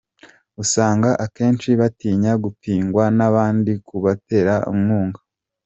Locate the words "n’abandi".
3.17-3.71